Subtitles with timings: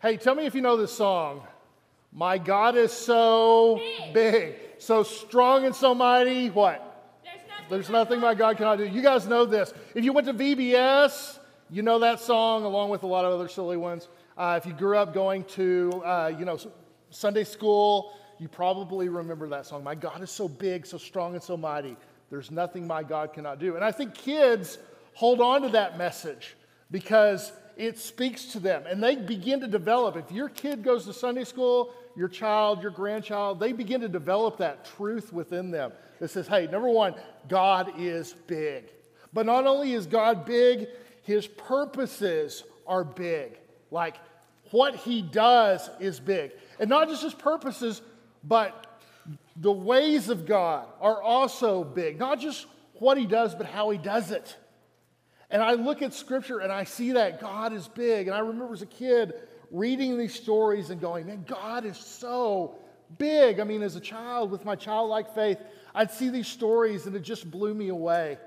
[0.00, 1.42] Hey, tell me if you know this song.
[2.12, 3.82] My God is so
[4.14, 6.50] big, so strong and so mighty.
[6.50, 6.84] What?
[7.68, 8.84] There's nothing my God cannot do.
[8.84, 9.74] You guys know this.
[9.96, 13.48] If you went to VBS, you know that song along with a lot of other
[13.48, 14.06] silly ones.
[14.36, 16.56] Uh, if you grew up going to, uh, you know,
[17.10, 19.82] Sunday school, you probably remember that song.
[19.82, 21.96] My God is so big, so strong, and so mighty.
[22.30, 23.74] There's nothing my God cannot do.
[23.74, 24.78] And I think kids
[25.14, 26.54] hold on to that message
[26.92, 30.16] because it speaks to them and they begin to develop.
[30.16, 34.58] If your kid goes to Sunday school, your child, your grandchild, they begin to develop
[34.58, 37.14] that truth within them that says, hey, number one,
[37.48, 38.90] God is big.
[39.32, 40.88] But not only is God big,
[41.22, 43.56] his purposes are big.
[43.92, 44.16] Like
[44.72, 46.50] what he does is big.
[46.80, 48.02] And not just his purposes,
[48.42, 49.00] but
[49.56, 52.18] the ways of God are also big.
[52.18, 54.56] Not just what he does, but how he does it.
[55.50, 58.28] And I look at scripture and I see that God is big.
[58.28, 59.34] And I remember as a kid
[59.70, 62.74] reading these stories and going, man, God is so
[63.16, 63.60] big.
[63.60, 65.58] I mean, as a child with my childlike faith,
[65.94, 68.38] I'd see these stories and it just blew me away.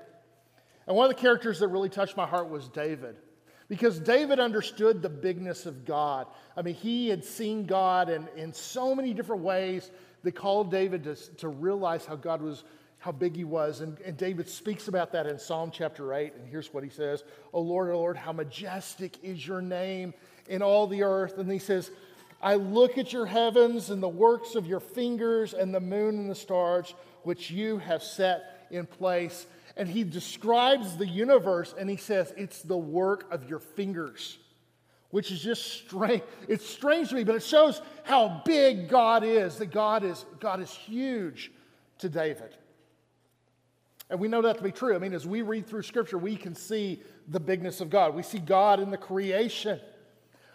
[0.86, 3.16] And one of the characters that really touched my heart was David.
[3.68, 6.26] Because David understood the bigness of God.
[6.56, 9.90] I mean, he had seen God in, in so many different ways
[10.22, 12.64] that called David to, to realize how God was,
[13.02, 13.80] how big he was.
[13.80, 16.34] And, and David speaks about that in Psalm chapter 8.
[16.36, 20.14] And here's what he says Oh Lord, oh Lord, how majestic is your name
[20.48, 21.36] in all the earth.
[21.36, 21.90] And he says,
[22.40, 26.30] I look at your heavens and the works of your fingers and the moon and
[26.30, 29.46] the stars, which you have set in place.
[29.76, 34.38] And he describes the universe and he says, It's the work of your fingers,
[35.10, 36.22] which is just strange.
[36.46, 40.60] It's strange to me, but it shows how big God is, that God is, God
[40.60, 41.50] is huge
[41.98, 42.54] to David.
[44.12, 44.94] And we know that to be true.
[44.94, 48.14] I mean, as we read through Scripture, we can see the bigness of God.
[48.14, 49.80] We see God in the creation,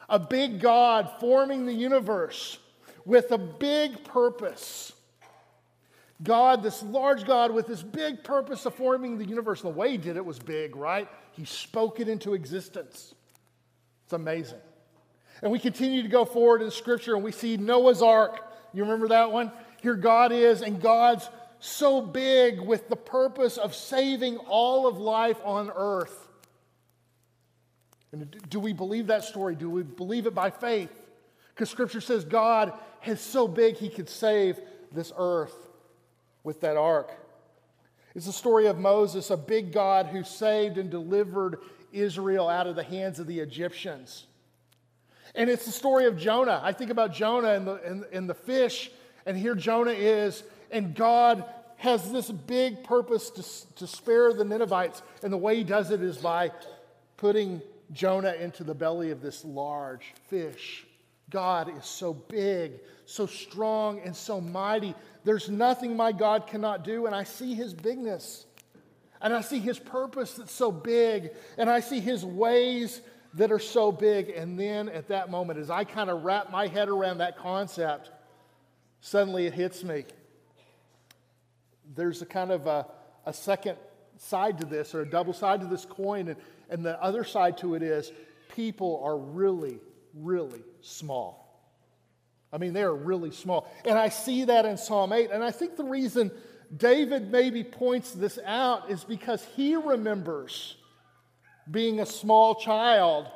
[0.08, 2.60] a big God forming the universe
[3.04, 4.94] with a big purpose.
[6.22, 9.64] God, this large God with this big purpose of forming the universe.
[9.64, 11.10] The way he did it was big, right?
[11.32, 13.16] He spoke it into existence.
[14.04, 14.60] It's amazing.
[15.42, 18.40] And we continue to go forward in Scripture and we see Noah's Ark.
[18.72, 19.52] You remember that one?
[19.82, 21.28] Here God is, and God's
[21.60, 26.28] so big with the purpose of saving all of life on earth.
[28.12, 29.56] And do we believe that story?
[29.56, 30.92] Do we believe it by faith?
[31.54, 32.74] Because Scripture says God
[33.06, 34.60] is so big he could save
[34.92, 35.56] this earth
[36.44, 37.12] with that ark.
[38.16, 41.60] It's the story of Moses, a big God who saved and delivered
[41.92, 44.26] Israel out of the hands of the Egyptians.
[45.36, 46.60] And it's the story of Jonah.
[46.64, 48.90] I think about Jonah and the, and, and the fish,
[49.26, 51.46] and here Jonah is, and God
[51.78, 55.02] has this big purpose to, to spare the Ninevites.
[55.24, 56.52] And the way he does it is by
[57.18, 57.62] putting
[57.94, 60.86] Jonah into the belly of this large fish.
[61.30, 64.96] God is so big, so strong, and so mighty.
[65.24, 68.46] There's nothing my God cannot do, and I see his bigness.
[69.22, 73.02] And I see his purpose that's so big, and I see his ways
[73.34, 74.30] that are so big.
[74.30, 78.10] And then at that moment, as I kind of wrap my head around that concept,
[79.02, 80.06] suddenly it hits me.
[81.96, 82.86] There's a kind of a,
[83.26, 83.78] a second
[84.18, 86.38] side to this, or a double side to this coin, and,
[86.70, 88.12] and the other side to it is
[88.56, 89.80] people are really,
[90.14, 91.48] really small.
[92.52, 93.70] I mean, they are really small.
[93.86, 95.32] And I see that in Psalm 8.
[95.32, 96.32] And I think the reason
[96.76, 100.76] David maybe points this out is because he remembers
[101.70, 103.28] being a small child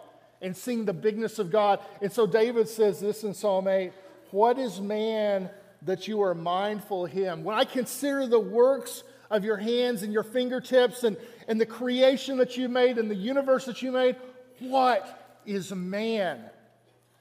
[0.42, 1.80] and seeing the bigness of God.
[2.02, 3.92] And so David says this in Psalm 8
[4.32, 5.50] What is man
[5.84, 7.44] that you are mindful of him?
[7.44, 12.38] When I consider the works of your hands and your fingertips and, and the creation
[12.38, 14.16] that you made and the universe that you made,
[14.60, 16.42] what is man?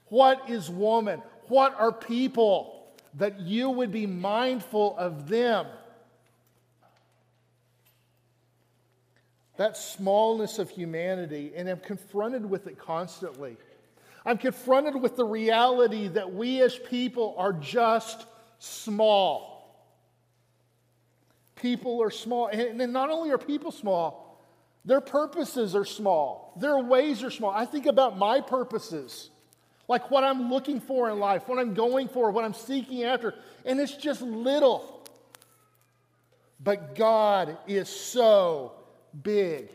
[0.06, 1.22] What is woman?
[1.48, 5.66] What are people that you would be mindful of them?
[9.56, 13.56] That smallness of humanity, and I'm confronted with it constantly.
[14.24, 18.26] I'm confronted with the reality that we as people are just
[18.60, 19.84] small.
[21.56, 22.46] People are small.
[22.46, 24.40] And not only are people small,
[24.84, 27.50] their purposes are small, their ways are small.
[27.50, 29.30] I think about my purposes
[29.90, 33.34] like what I'm looking for in life, what I'm going for, what I'm seeking after.
[33.64, 35.04] And it's just little.
[36.62, 38.74] But God is so
[39.20, 39.68] big.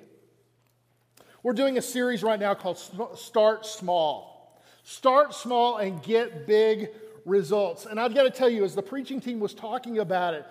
[1.44, 2.78] We're doing a series right now called
[3.18, 4.58] Start Small.
[4.84, 6.92] Start small and get big
[7.26, 7.86] results.
[7.86, 10.46] And I've got to tell you, as the preaching team was talking about it,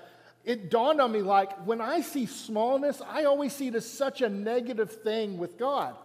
[0.44, 4.20] it dawned on me like when I see smallness, I always see it as such
[4.20, 5.96] a negative thing with God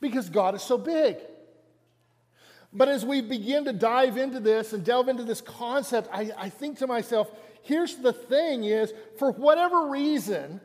[0.00, 1.16] because God is so big.
[2.72, 6.48] But as we begin to dive into this and delve into this concept, I, I
[6.50, 7.30] think to myself,
[7.62, 10.60] here's the thing is, for whatever reason,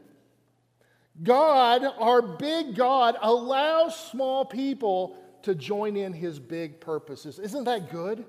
[1.22, 7.40] God, our big God, allows small people to join in his big purposes.
[7.40, 8.26] Isn't that good?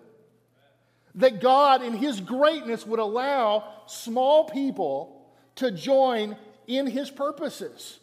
[1.17, 5.25] That God, in his greatness, would allow small people
[5.57, 7.99] to join in his purposes.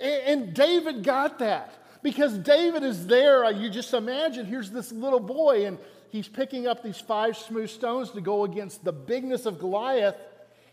[0.00, 3.44] And David got that because David is there.
[3.44, 5.78] Uh, you just imagine here's this little boy, and
[6.10, 10.16] he's picking up these five smooth stones to go against the bigness of Goliath.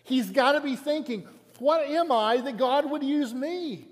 [0.04, 1.28] He's got to be thinking,
[1.60, 3.86] what am I that God would use me?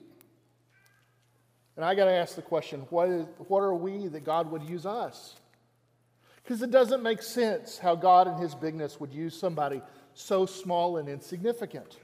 [1.75, 4.63] And I got to ask the question what, is, what are we that God would
[4.63, 5.35] use us?
[6.49, 9.83] Because it doesn't make sense how God in His bigness would use somebody
[10.15, 11.97] so small and insignificant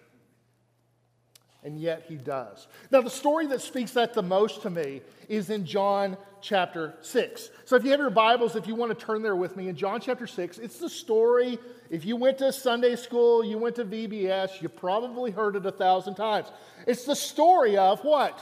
[1.64, 2.68] and yet he does.
[2.92, 7.50] Now, the story that speaks that the most to me is in John chapter 6.
[7.66, 9.76] So, if you have your Bibles, if you want to turn there with me, in
[9.76, 11.58] John chapter 6, it's the story.
[11.90, 15.72] If you went to Sunday school, you went to VBS, you probably heard it a
[15.72, 16.52] thousand times.
[16.86, 18.40] It's the story of what?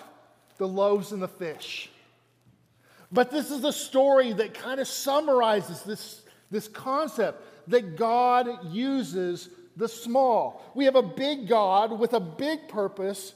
[0.57, 1.92] The loaves and the fish.
[3.13, 9.49] But this is the story that kind of summarizes this, this concept that God uses
[9.77, 10.63] the small.
[10.73, 13.35] We have a big God with a big purpose,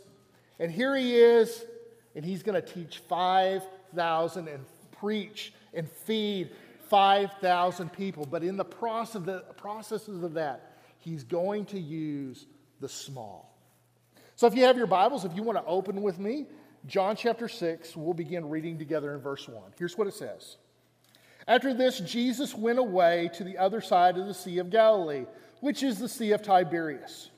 [0.60, 1.64] and here he is,
[2.16, 4.66] and he's going to teach 5,000 and
[5.00, 6.50] preach and feed
[6.90, 8.26] 5,000 people.
[8.26, 12.48] But in the process of the processes of that, he's going to use
[12.80, 13.56] the small.
[14.36, 16.48] So if you have your Bibles, if you want to open with me,
[16.86, 19.62] John chapter 6, we'll begin reading together in verse 1.
[19.78, 20.58] Here's what it says.
[21.48, 25.26] After this, Jesus went away to the other side of the Sea of Galilee
[25.60, 27.30] which is the Sea of Tiberias.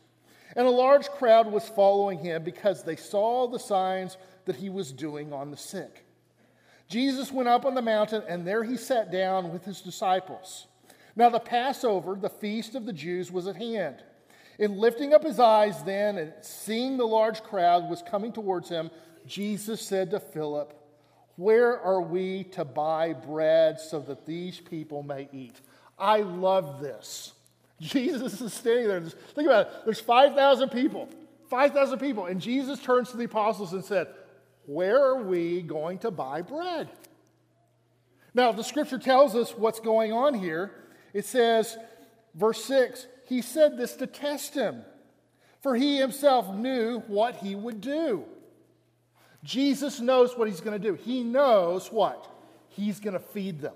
[0.55, 4.91] And a large crowd was following him because they saw the signs that he was
[4.91, 6.05] doing on the sick.
[6.87, 10.65] Jesus went up on the mountain, and there he sat down with his disciples.
[11.15, 14.03] Now, the Passover, the feast of the Jews, was at hand.
[14.57, 18.89] In lifting up his eyes then and seeing the large crowd was coming towards him,
[19.29, 20.73] Jesus said to Philip,
[21.35, 25.55] Where are we to buy bread so that these people may eat?
[25.97, 27.33] I love this.
[27.79, 29.01] Jesus is standing there.
[29.01, 29.73] Think about it.
[29.85, 31.07] There's 5,000 people.
[31.49, 32.25] 5,000 people.
[32.25, 34.07] And Jesus turns to the apostles and said,
[34.65, 36.89] Where are we going to buy bread?
[38.33, 40.71] Now, the scripture tells us what's going on here.
[41.13, 41.77] It says,
[42.33, 44.81] verse 6, He said this to test him,
[45.61, 48.25] for he himself knew what he would do.
[49.43, 50.95] Jesus knows what he's going to do.
[50.95, 52.27] He knows what?
[52.69, 53.75] He's going to feed them.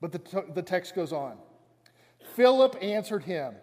[0.00, 1.36] But the, t- the text goes on.
[2.34, 3.54] Philip answered him,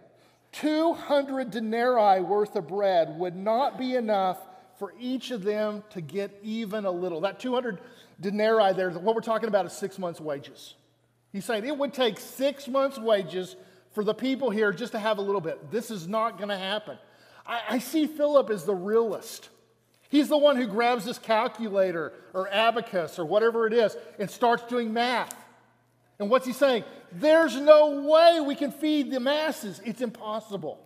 [0.53, 4.39] 200 denarii worth of bread would not be enough
[4.77, 7.21] for each of them to get even a little.
[7.21, 7.79] That 200
[8.19, 10.75] denarii there, what we're talking about is six months' wages.
[11.31, 13.55] He's saying it would take six months' wages
[13.91, 15.71] for the people here just to have a little bit.
[15.71, 16.97] This is not going to happen.
[17.45, 19.49] I, I see Philip as the realist.
[20.13, 24.61] He's the one who grabs this calculator or abacus or whatever it is and starts
[24.65, 25.35] doing math.
[26.19, 26.83] And what's he saying?
[27.13, 29.81] There's no way we can feed the masses.
[29.83, 30.79] It's impossible.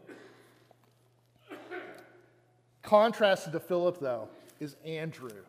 [2.83, 4.29] Contrasted to Philip, though,
[4.61, 5.43] is Andrew.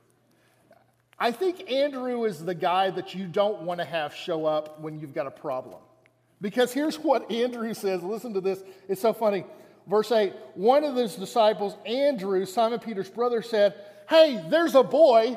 [1.17, 4.99] I think Andrew is the guy that you don't want to have show up when
[4.99, 5.79] you've got a problem.
[6.41, 8.03] Because here's what Andrew says.
[8.03, 8.61] Listen to this.
[8.89, 9.45] It's so funny.
[9.89, 13.75] Verse 8 One of his disciples, Andrew, Simon Peter's brother, said,
[14.09, 15.37] Hey, there's a boy.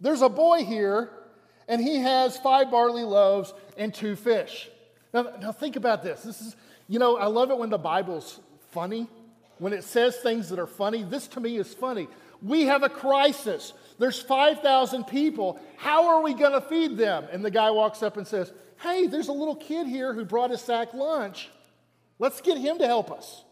[0.00, 1.10] There's a boy here
[1.68, 4.68] and he has five barley loaves and two fish.
[5.12, 6.22] Now, now think about this.
[6.22, 6.56] This is,
[6.88, 9.06] you know, I love it when the Bible's funny,
[9.58, 11.02] when it says things that are funny.
[11.02, 12.08] This to me is funny.
[12.42, 13.74] We have a crisis.
[13.98, 15.60] There's 5,000 people.
[15.76, 17.26] How are we going to feed them?
[17.30, 20.52] And the guy walks up and says, Hey, there's a little kid here who brought
[20.52, 21.50] a sack lunch.
[22.18, 23.44] Let's get him to help us.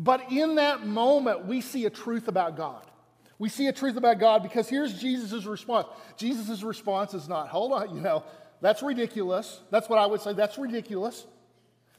[0.00, 2.86] But in that moment, we see a truth about God.
[3.38, 5.88] We see a truth about God because here's Jesus' response.
[6.16, 8.24] Jesus' response is not, hold on, you know,
[8.62, 9.60] that's ridiculous.
[9.70, 11.26] That's what I would say, that's ridiculous.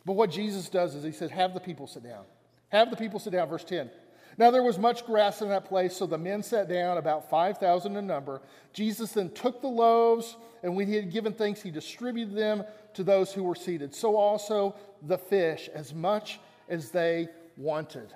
[0.03, 2.23] But what Jesus does is he says, have the people sit down.
[2.69, 3.91] Have the people sit down, verse 10.
[4.35, 7.95] Now there was much grass in that place, so the men sat down, about 5,000
[7.95, 8.41] in number.
[8.73, 12.63] Jesus then took the loaves, and when he had given thanks, he distributed them
[12.95, 13.93] to those who were seated.
[13.93, 17.27] So also the fish, as much as they
[17.61, 18.13] wanted.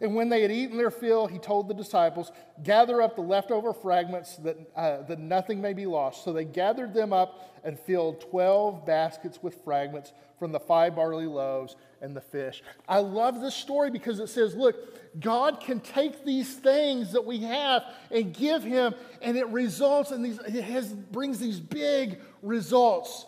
[0.00, 3.72] And when they had eaten their fill, he told the disciples, Gather up the leftover
[3.72, 6.24] fragments that, uh, that nothing may be lost.
[6.24, 11.26] So they gathered them up and filled 12 baskets with fragments from the five barley
[11.26, 12.64] loaves and the fish.
[12.88, 17.38] I love this story because it says, Look, God can take these things that we
[17.42, 23.26] have and give Him, and it results in these, it has, brings these big results.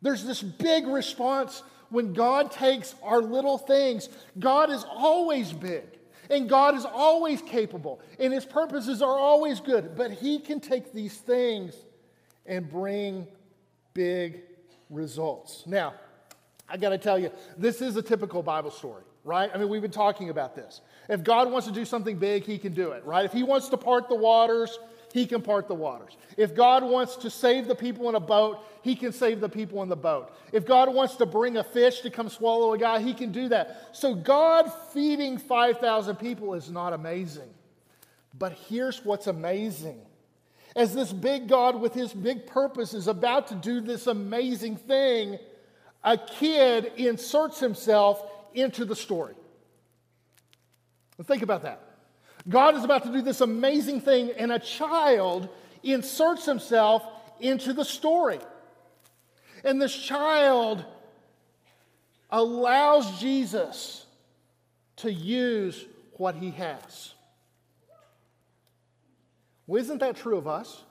[0.00, 4.08] There's this big response when God takes our little things,
[4.38, 5.84] God is always big.
[6.30, 9.94] And God is always capable, and His purposes are always good.
[9.94, 11.74] But He can take these things
[12.46, 13.26] and bring
[13.92, 14.40] big
[14.88, 15.64] results.
[15.66, 15.92] Now,
[16.68, 19.50] I got to tell you, this is a typical Bible story, right?
[19.52, 20.80] I mean, we've been talking about this.
[21.08, 23.26] If God wants to do something big, He can do it, right?
[23.26, 24.78] If He wants to part the waters,
[25.12, 26.16] he can part the waters.
[26.38, 29.82] If God wants to save the people in a boat, He can save the people
[29.82, 30.34] in the boat.
[30.52, 33.48] If God wants to bring a fish to come swallow a guy, He can do
[33.50, 33.90] that.
[33.92, 37.50] So, God feeding 5,000 people is not amazing.
[38.38, 40.00] But here's what's amazing.
[40.74, 45.38] As this big God with his big purpose is about to do this amazing thing,
[46.02, 49.34] a kid inserts himself into the story.
[51.22, 51.91] think about that.
[52.48, 55.48] God is about to do this amazing thing, and a child
[55.82, 57.04] inserts himself
[57.40, 58.38] into the story.
[59.64, 60.84] And this child
[62.30, 64.06] allows Jesus
[64.96, 65.84] to use
[66.14, 67.14] what he has.
[69.66, 70.82] Well, isn't that true of us?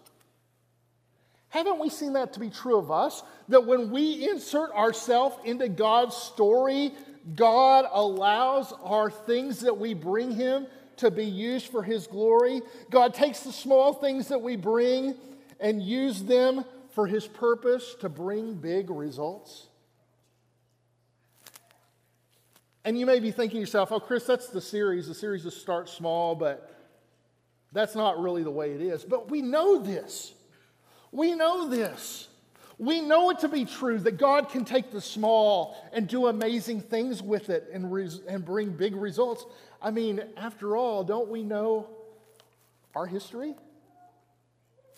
[1.49, 3.23] Haven't we seen that to be true of us?
[3.49, 6.93] That when we insert ourselves into God's story,
[7.35, 10.67] God allows our things that we bring Him
[10.97, 12.61] to be used for His glory.
[12.89, 15.15] God takes the small things that we bring
[15.59, 19.67] and use them for His purpose to bring big results.
[22.83, 25.07] And you may be thinking to yourself, oh, Chris, that's the series.
[25.07, 26.71] The series just starts small, but
[27.71, 29.03] that's not really the way it is.
[29.03, 30.33] But we know this.
[31.11, 32.27] We know this.
[32.81, 36.81] We know it to be true that God can take the small and do amazing
[36.81, 39.45] things with it and, res- and bring big results.
[39.79, 41.91] I mean, after all, don't we know
[42.95, 43.53] our history?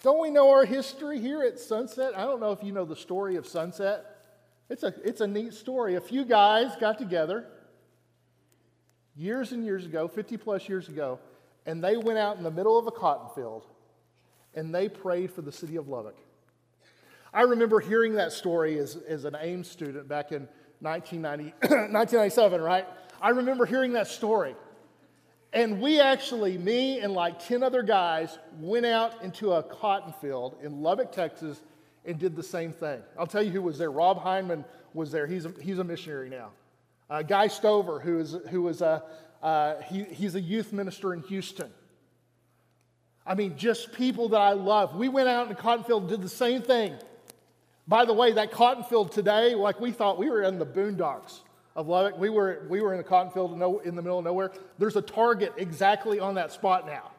[0.01, 2.13] Don't we know our history here at Sunset?
[2.15, 4.05] I don't know if you know the story of Sunset.
[4.69, 5.95] It's a, it's a neat story.
[5.95, 7.45] A few guys got together
[9.13, 11.19] years and years ago, 50 plus years ago,
[11.65, 13.65] and they went out in the middle of a cotton field
[14.53, 16.15] and they prayed for the city of Lubbock.
[17.33, 20.47] I remember hearing that story as, as an AIM student back in
[20.81, 22.85] 1990, 1997, right?
[23.21, 24.55] I remember hearing that story.
[25.51, 30.57] And we actually, me and like 10 other guys, went out into a cotton field
[30.61, 31.61] in Lubbock, Texas,
[32.05, 33.01] and did the same thing.
[33.17, 33.91] I'll tell you who was there.
[33.91, 35.25] Rob Heineman was there.
[35.25, 36.49] He's a, he's a missionary now.
[37.09, 39.03] Uh, Guy Stover, who is, who is a,
[39.41, 41.71] uh, he, he's a youth minister in Houston.
[43.25, 44.95] I mean, just people that I love.
[44.95, 46.95] We went out in the cotton field and did the same thing.
[47.87, 51.39] By the way, that cotton field today, like we thought we were in the boondocks
[51.75, 52.17] of Lubbock.
[52.17, 53.51] We were, we were in a cotton field
[53.83, 54.51] in the middle of nowhere.
[54.77, 57.11] There's a target exactly on that spot now.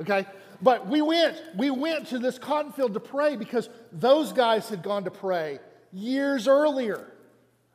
[0.00, 0.26] Okay?
[0.62, 4.82] But we went, we went to this cotton field to pray because those guys had
[4.82, 5.58] gone to pray
[5.92, 7.06] years earlier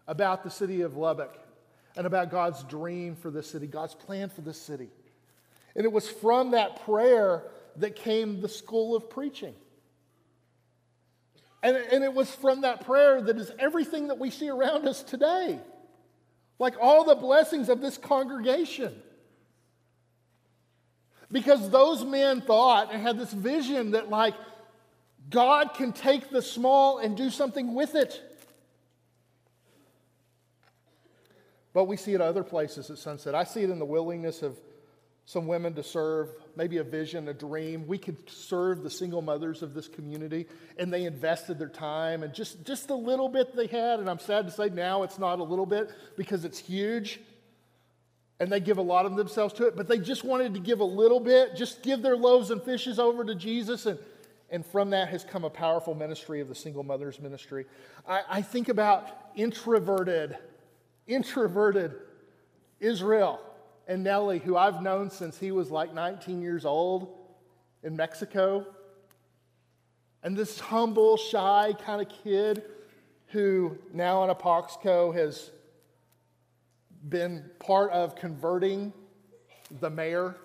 [0.07, 1.35] about the city of Lubbock
[1.97, 4.89] and about God's dream for this city, God's plan for this city.
[5.75, 7.43] And it was from that prayer
[7.77, 9.55] that came the school of preaching.
[11.65, 15.01] And, and it was from that prayer that is everything that we see around us
[15.01, 15.59] today
[16.59, 18.93] like all the blessings of this congregation.
[21.31, 24.35] Because those men thought and had this vision that, like,
[25.29, 28.21] God can take the small and do something with it.
[31.73, 33.35] But we see it other places at Sunset.
[33.35, 34.57] I see it in the willingness of
[35.25, 37.87] some women to serve, maybe a vision, a dream.
[37.87, 42.31] We could serve the single mothers of this community, and they invested their time and
[42.33, 43.99] just, just a little bit they had.
[43.99, 47.19] And I'm sad to say now it's not a little bit because it's huge,
[48.39, 50.79] and they give a lot of themselves to it, but they just wanted to give
[50.79, 53.87] a little bit, just give their loaves and fishes over to Jesus.
[53.87, 53.97] And,
[54.51, 57.65] and from that has come a powerful ministry of the single mothers ministry.
[58.07, 60.37] I, I think about introverted,
[61.07, 61.95] introverted
[62.79, 63.39] Israel
[63.87, 67.15] and Nellie, who I've known since he was like 19 years old
[67.83, 68.65] in Mexico.
[70.23, 72.63] And this humble, shy kind of kid
[73.27, 75.51] who now in Apaxco has
[77.07, 78.91] been part of converting
[79.79, 80.35] the mayor,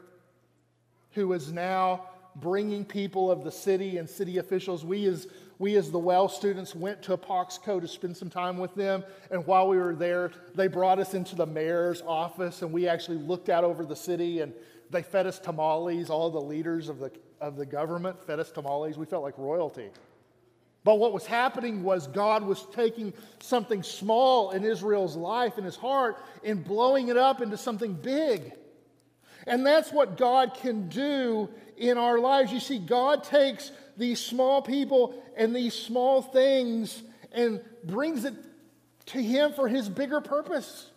[1.12, 2.09] who is now
[2.40, 4.84] bringing people of the city and city officials.
[4.84, 5.26] We, as,
[5.58, 9.04] we, as the well students, went to Apaxco to spend some time with them.
[9.30, 13.18] And while we were there, they brought us into the mayor's office and we actually
[13.18, 14.52] looked out over the city and
[14.90, 16.10] they fed us tamales.
[16.10, 18.98] All the leaders of the, of the government fed us tamales.
[18.98, 19.90] We felt like royalty.
[20.82, 25.76] But what was happening was God was taking something small in Israel's life, in his
[25.76, 28.52] heart, and blowing it up into something big.
[29.50, 32.52] And that's what God can do in our lives.
[32.52, 37.02] You see, God takes these small people and these small things
[37.32, 38.34] and brings it
[39.06, 40.88] to Him for His bigger purpose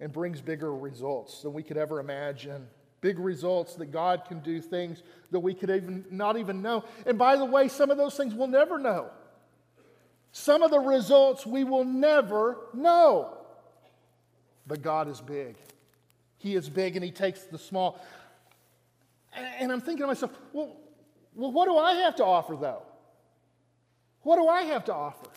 [0.00, 2.66] and brings bigger results than we could ever imagine.
[3.00, 6.82] Big results that God can do things that we could even not even know.
[7.06, 9.10] And by the way, some of those things we'll never know.
[10.32, 13.34] Some of the results we will never know.
[14.66, 15.54] But God is big.
[16.38, 18.00] He is big and He takes the small.
[19.58, 20.76] And I'm thinking to myself, well,
[21.34, 22.82] well, what do I have to offer though?
[24.22, 25.28] What do I have to offer?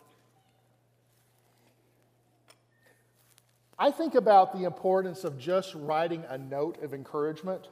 [3.77, 7.67] I think about the importance of just writing a note of encouragement.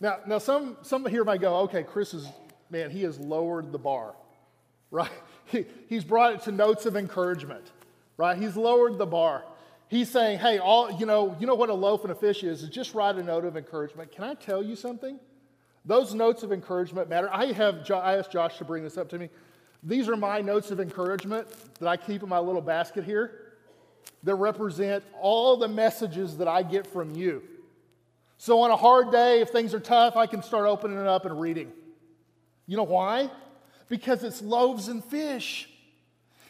[0.00, 2.28] Now, now some, some here might go, okay, Chris is,
[2.70, 4.14] man, he has lowered the bar,
[4.90, 5.10] right?
[5.48, 7.70] He, he's brought it to notes of encouragement,
[8.16, 8.36] right?
[8.36, 9.44] He's lowered the bar.
[9.88, 12.62] He's saying, hey, all, you know, you know what a loaf and a fish is?
[12.62, 14.10] Is just write a note of encouragement.
[14.10, 15.18] Can I tell you something?
[15.84, 17.30] Those notes of encouragement matter.
[17.32, 19.30] I have, I asked Josh to bring this up to me.
[19.84, 21.46] These are my notes of encouragement
[21.78, 23.42] that I keep in my little basket here
[24.24, 27.42] that represent all the messages that I get from you.
[28.38, 31.24] So on a hard day, if things are tough, I can start opening it up
[31.24, 31.72] and reading.
[32.66, 33.30] You know why?
[33.88, 35.70] Because it's loaves and fish.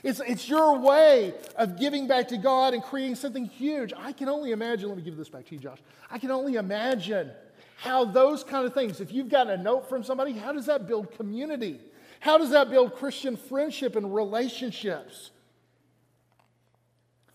[0.06, 3.92] It's, it's your way of giving back to God and creating something huge.
[3.96, 5.80] I can only imagine, let me give this back to you, Josh.
[6.08, 7.32] I can only imagine
[7.76, 10.86] how those kind of things, if you've got a note from somebody, how does that
[10.86, 11.80] build community?
[12.20, 15.32] How does that build Christian friendship and relationships?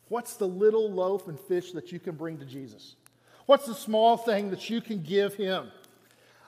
[0.07, 2.95] What's the little loaf and fish that you can bring to Jesus?
[3.47, 5.71] What's the small thing that you can give him?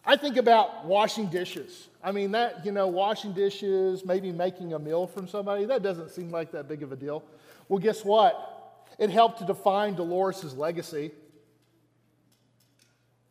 [0.05, 1.87] I think about washing dishes.
[2.03, 6.11] I mean, that, you know, washing dishes, maybe making a meal from somebody, that doesn't
[6.11, 7.23] seem like that big of a deal.
[7.69, 8.85] Well, guess what?
[8.99, 11.11] It helped to define Dolores' legacy.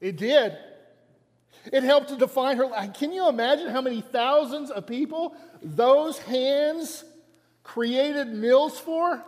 [0.01, 0.57] It did.
[1.71, 2.69] It helped to define her.
[2.95, 7.05] Can you imagine how many thousands of people those hands
[7.63, 9.23] created meals for?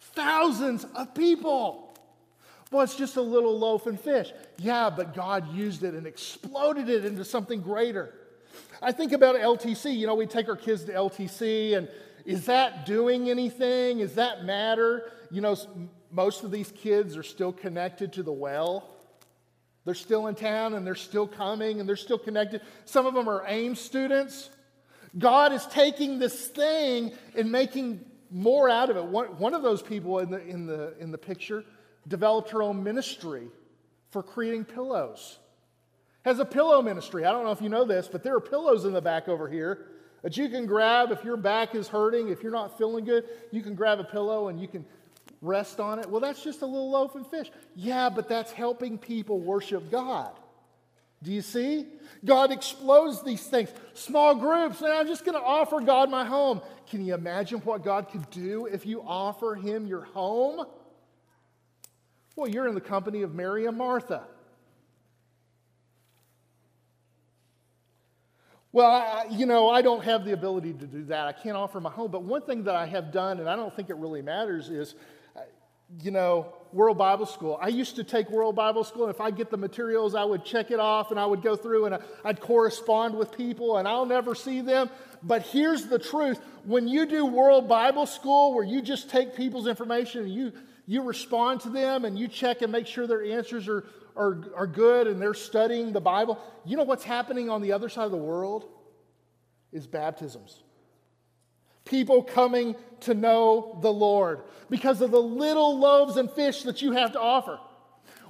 [0.00, 1.91] Thousands of people.
[2.72, 4.32] Well, it's just a little loaf and fish.
[4.56, 8.14] Yeah, but God used it and exploded it into something greater.
[8.80, 9.94] I think about LTC.
[9.94, 11.86] You know, we take our kids to LTC, and
[12.24, 13.98] is that doing anything?
[13.98, 15.12] Is that matter?
[15.30, 15.54] You know,
[16.10, 18.88] most of these kids are still connected to the well.
[19.84, 22.60] They're still in town and they're still coming and they're still connected.
[22.84, 24.48] Some of them are AIM students.
[25.18, 29.04] God is taking this thing and making more out of it.
[29.04, 31.64] One, one of those people in the, in, the, in the picture
[32.08, 33.48] developed her own ministry
[34.10, 35.38] for creating pillows.
[36.24, 37.24] Has a pillow ministry.
[37.24, 39.48] I don't know if you know this, but there are pillows in the back over
[39.48, 39.86] here
[40.22, 43.60] that you can grab if your back is hurting, if you're not feeling good, you
[43.60, 44.84] can grab a pillow and you can
[45.40, 46.08] rest on it.
[46.08, 47.50] Well, that's just a little loaf and fish.
[47.74, 50.32] Yeah, but that's helping people worship God.
[51.22, 51.86] Do you see?
[52.24, 53.70] God explodes these things.
[53.94, 56.60] Small groups, and I'm just going to offer God my home.
[56.88, 60.66] Can you imagine what God could do if you offer Him your home?
[62.36, 64.22] Well, you're in the company of Mary and Martha.
[68.72, 71.26] Well, I, you know, I don't have the ability to do that.
[71.26, 72.10] I can't offer my home.
[72.10, 74.94] But one thing that I have done, and I don't think it really matters, is
[75.36, 75.40] uh,
[76.00, 77.58] you know, World Bible School.
[77.60, 80.46] I used to take World Bible School, and if I get the materials, I would
[80.46, 84.06] check it off and I would go through and I'd correspond with people, and I'll
[84.06, 84.88] never see them.
[85.22, 89.66] But here's the truth when you do World Bible School, where you just take people's
[89.66, 90.52] information and you,
[90.86, 93.84] you respond to them and you check and make sure their answers are,
[94.16, 97.88] are, are good and they're studying the Bible, you know what's happening on the other
[97.88, 98.68] side of the world?
[99.72, 100.62] Is baptisms
[101.84, 106.92] people coming to know the Lord because of the little loaves and fish that you
[106.92, 107.58] have to offer.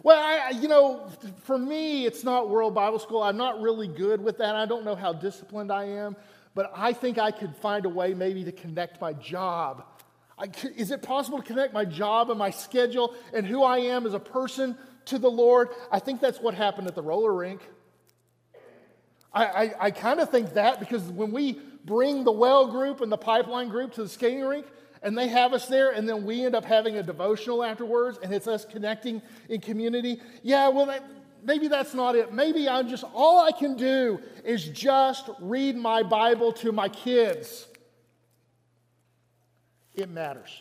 [0.02, 1.08] Well, I, you know,
[1.44, 3.22] for me, it's not World Bible School.
[3.22, 4.56] I'm not really good with that.
[4.56, 6.16] I don't know how disciplined I am,
[6.54, 9.84] but I think I could find a way maybe to connect my job.
[10.42, 14.06] I, is it possible to connect my job and my schedule and who I am
[14.06, 15.68] as a person to the Lord?
[15.92, 17.62] I think that's what happened at the roller rink.
[19.32, 23.12] I, I, I kind of think that because when we bring the well group and
[23.12, 24.66] the pipeline group to the skating rink,
[25.04, 28.32] and they have us there, and then we end up having a devotional afterwards, and
[28.34, 30.20] it's us connecting in community.
[30.42, 31.04] Yeah, well, that,
[31.42, 32.32] maybe that's not it.
[32.32, 37.66] Maybe I'm just, all I can do is just read my Bible to my kids.
[39.94, 40.60] It matters.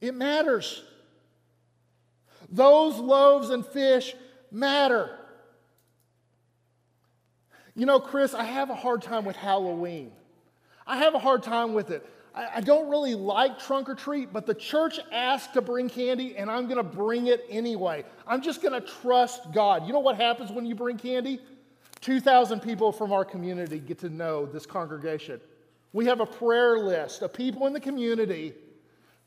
[0.00, 0.82] It matters.
[2.50, 4.14] Those loaves and fish
[4.50, 5.10] matter.
[7.74, 10.12] You know, Chris, I have a hard time with Halloween.
[10.86, 12.08] I have a hard time with it.
[12.34, 16.36] I, I don't really like trunk or treat, but the church asked to bring candy,
[16.36, 18.04] and I'm going to bring it anyway.
[18.26, 19.86] I'm just going to trust God.
[19.86, 21.40] You know what happens when you bring candy?
[22.00, 25.40] 2,000 people from our community get to know this congregation.
[25.92, 28.54] We have a prayer list of people in the community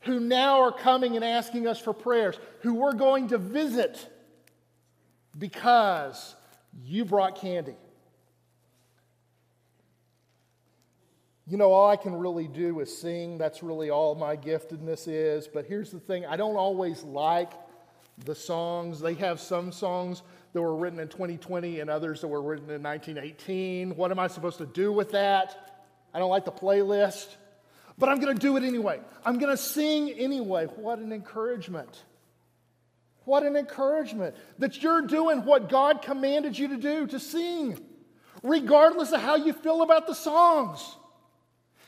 [0.02, 4.08] who now are coming and asking us for prayers, who we're going to visit
[5.38, 6.34] because
[6.84, 7.76] you brought candy.
[11.46, 13.36] You know, all I can really do is sing.
[13.36, 15.48] That's really all my giftedness is.
[15.48, 17.52] But here's the thing I don't always like
[18.24, 19.00] the songs.
[19.00, 22.82] They have some songs that were written in 2020 and others that were written in
[22.82, 23.96] 1918.
[23.96, 25.69] What am I supposed to do with that?
[26.12, 27.36] I don't like the playlist
[28.00, 28.98] but I'm going to do it anyway.
[29.26, 30.64] I'm going to sing anyway.
[30.64, 32.02] What an encouragement.
[33.26, 37.78] What an encouragement that you're doing what God commanded you to do, to sing,
[38.42, 40.96] regardless of how you feel about the songs.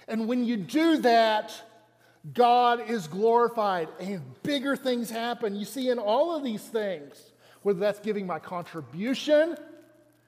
[0.07, 1.51] And when you do that,
[2.31, 5.57] God is glorified and bigger things happen.
[5.57, 7.19] You see, in all of these things,
[7.63, 9.57] whether that's giving my contribution,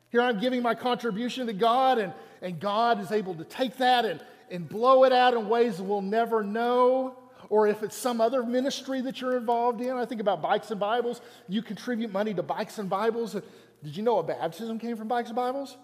[0.09, 4.05] here I'm giving my contribution to God, and, and God is able to take that
[4.05, 7.17] and, and blow it out in ways we'll never know.
[7.49, 10.79] Or if it's some other ministry that you're involved in, I think about Bikes and
[10.79, 11.23] Bibles.
[11.49, 13.33] You contribute money to Bikes and Bibles.
[13.83, 15.77] Did you know a baptism came from Bikes and Bibles?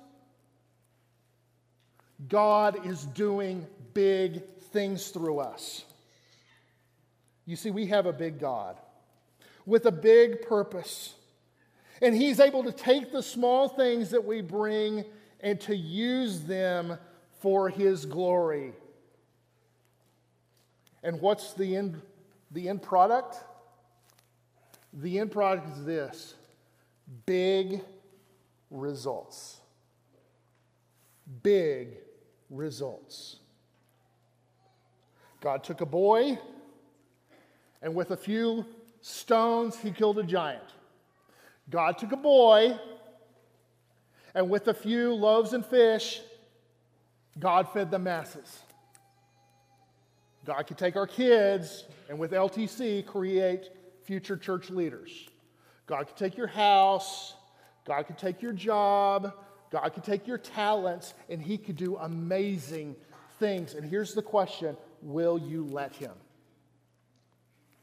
[2.29, 4.43] God is doing big
[4.73, 5.85] things through us.
[7.47, 8.77] You see, we have a big God
[9.65, 11.15] with a big purpose.
[12.03, 15.05] And He's able to take the small things that we bring
[15.43, 16.99] and to use them
[17.41, 18.73] for his glory.
[21.03, 22.01] And what's the end,
[22.51, 23.37] the end product?
[24.93, 26.35] The end product is this
[27.27, 27.81] big
[28.71, 29.61] results.
[31.43, 31.97] Big
[32.51, 33.37] results.
[35.41, 36.39] God took a boy,
[37.81, 38.67] and with a few
[39.01, 40.63] stones, he killed a giant.
[41.71, 42.79] God took a boy,
[44.35, 46.21] and with a few loaves and fish,
[47.39, 48.61] God fed the masses.
[50.45, 53.71] God could take our kids and with LTC create
[54.05, 55.29] future church leaders.
[55.87, 57.35] God could take your house,
[57.87, 59.33] God could take your job,
[59.71, 62.97] God could take your talents, and He could do amazing
[63.39, 63.75] things.
[63.75, 66.13] And here's the question Will you let Him?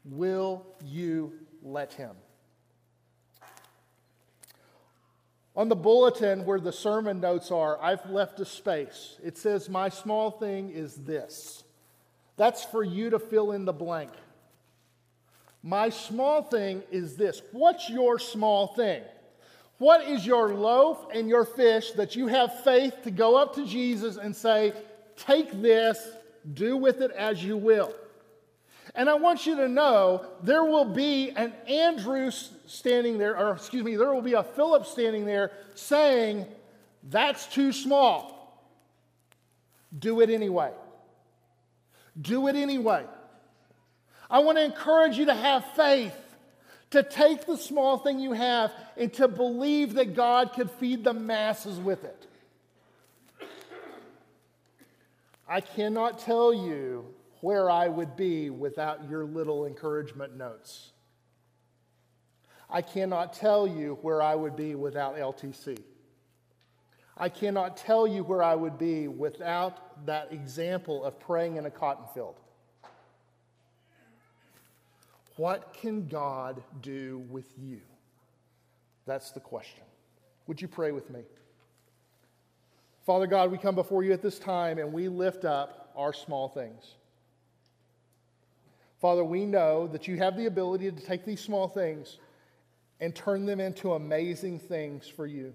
[0.04, 1.32] Will you
[1.62, 2.12] let Him?
[5.58, 9.18] On the bulletin where the sermon notes are, I've left a space.
[9.24, 11.64] It says, My small thing is this.
[12.36, 14.12] That's for you to fill in the blank.
[15.64, 17.42] My small thing is this.
[17.50, 19.02] What's your small thing?
[19.78, 23.66] What is your loaf and your fish that you have faith to go up to
[23.66, 24.72] Jesus and say,
[25.16, 26.08] Take this,
[26.54, 27.92] do with it as you will?
[28.98, 32.32] And I want you to know there will be an Andrew
[32.66, 36.44] standing there, or excuse me, there will be a Philip standing there saying,
[37.04, 38.60] That's too small.
[39.96, 40.72] Do it anyway.
[42.20, 43.04] Do it anyway.
[44.28, 46.16] I want to encourage you to have faith,
[46.90, 51.14] to take the small thing you have and to believe that God could feed the
[51.14, 52.26] masses with it.
[55.48, 60.92] I cannot tell you where I would be without your little encouragement notes.
[62.70, 65.78] I cannot tell you where I would be without LTC.
[67.16, 71.70] I cannot tell you where I would be without that example of praying in a
[71.70, 72.36] cotton field.
[75.36, 77.80] What can God do with you?
[79.06, 79.84] That's the question.
[80.46, 81.20] Would you pray with me?
[83.06, 86.48] Father God, we come before you at this time and we lift up our small
[86.48, 86.97] things.
[89.00, 92.18] Father, we know that you have the ability to take these small things
[93.00, 95.54] and turn them into amazing things for you.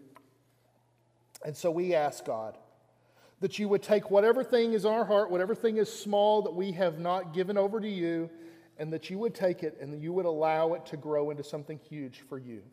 [1.46, 2.58] And so we ask God
[3.42, 6.54] that you would take whatever thing is in our heart, whatever thing is small that
[6.54, 8.30] we have not given over to you,
[8.80, 11.78] and that you would take it and you would allow it to grow into something
[11.90, 12.64] huge for you.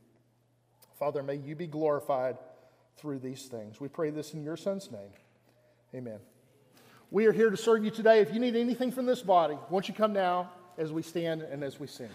[0.98, 2.38] Father, may you be glorified
[2.96, 3.80] through these things.
[3.80, 5.10] We pray this in your Son's name.
[5.94, 6.20] Amen.
[7.10, 8.20] We are here to serve you today.
[8.20, 10.50] If you need anything from this body, won't you come now
[10.80, 12.08] as we stand and as we sing?